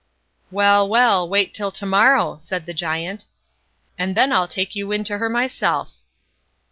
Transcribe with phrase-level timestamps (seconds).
[0.49, 3.27] "Well, well, wait till to morrow", said the Giant,
[3.99, 5.93] "and then I'll take you in to her myself."